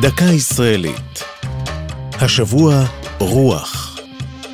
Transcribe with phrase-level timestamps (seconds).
[0.00, 1.24] דקה ישראלית.
[2.12, 2.84] השבוע
[3.18, 3.98] רוח,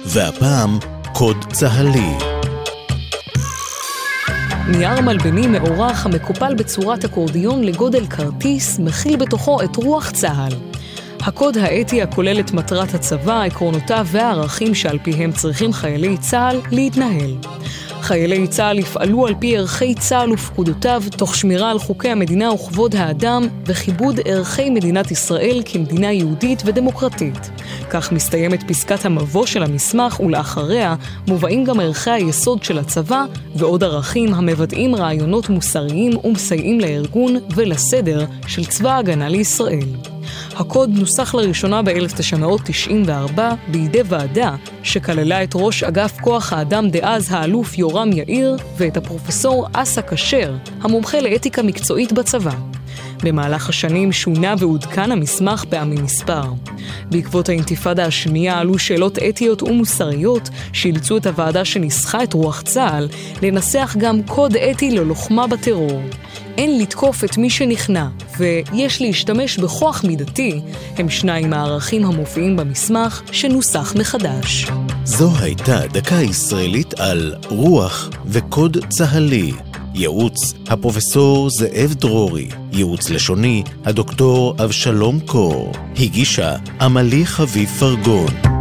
[0.05, 0.79] והפעם
[1.15, 2.13] קוד צהלי.
[4.69, 10.53] נייר מלבני מאורך המקופל בצורת אקורדיון לגודל כרטיס, מכיל בתוכו את רוח צה"ל.
[11.21, 17.37] הקוד האתי הכולל את מטרת הצבא, עקרונותיו והערכים שעל פיהם צריכים חיילי צה"ל להתנהל.
[18.13, 23.43] חיילי צה"ל יפעלו על פי ערכי צה"ל ופקודותיו, תוך שמירה על חוקי המדינה וכבוד האדם,
[23.67, 27.51] וכיבוד ערכי מדינת ישראל כמדינה יהודית ודמוקרטית.
[27.91, 30.95] כך מסתיימת פסקת המבוא של המסמך, ולאחריה
[31.29, 33.25] מובאים גם ערכי היסוד של הצבא,
[33.57, 40.12] ועוד ערכים המבטאים רעיונות מוסריים ומסייעים לארגון ולסדר של צבא ההגנה לישראל.
[40.63, 48.13] הקוד נוסח לראשונה ב-1994 בידי ועדה שכללה את ראש אגף כוח האדם דאז האלוף יורם
[48.13, 52.82] יאיר ואת הפרופסור אסא כשר, המומחה לאתיקה מקצועית בצבא.
[53.23, 56.43] במהלך השנים שונה ועודכן המסמך פעמים מספר.
[57.11, 63.09] בעקבות האינתיפאדה השנייה עלו שאלות אתיות ומוסריות שאילצו את הוועדה שניסחה את רוח צה"ל
[63.43, 66.03] לנסח גם קוד אתי ללוחמה בטרור.
[66.59, 68.07] אין לתקוף את מי שנכנע,
[68.39, 70.61] ויש להשתמש בכוח מידתי,
[70.97, 74.67] הם שניים הערכים המופיעים במסמך שנוסח מחדש.
[75.05, 79.53] זו הייתה דקה ישראלית על רוח וקוד צהלי.
[79.95, 88.52] ייעוץ הפרופסור זאב דרורי, ייעוץ לשוני הדוקטור אבשלום קור, הגישה עמלי חביב פרגון.